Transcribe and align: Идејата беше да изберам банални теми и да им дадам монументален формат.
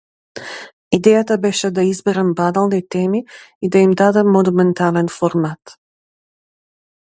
Идејата 0.97 1.37
беше 1.43 1.69
да 1.79 1.83
изберам 1.89 2.31
банални 2.41 2.81
теми 2.97 3.23
и 3.67 3.71
да 3.77 3.85
им 3.89 3.95
дадам 4.03 4.33
монументален 4.39 5.15
формат. 5.21 5.79